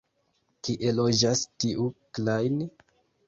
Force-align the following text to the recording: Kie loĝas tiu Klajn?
Kie 0.67 0.93
loĝas 0.99 1.43
tiu 1.63 1.85
Klajn? 2.19 2.57